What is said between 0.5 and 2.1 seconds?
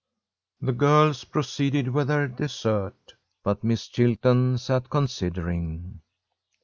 The girls proceeded with